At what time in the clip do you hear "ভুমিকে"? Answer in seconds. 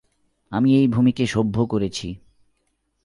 0.87-1.25